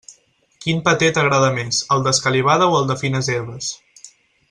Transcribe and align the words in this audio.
Quin 0.65 0.79
paté 0.87 1.09
t'agrada 1.17 1.51
més, 1.59 1.81
el 1.97 2.03
d'escalivada 2.09 2.71
o 2.73 2.81
el 2.83 2.91
de 2.93 2.97
fines 3.07 3.31
herbes? 3.39 3.71